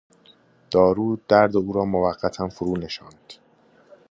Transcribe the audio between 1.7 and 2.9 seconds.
را موقتا فرو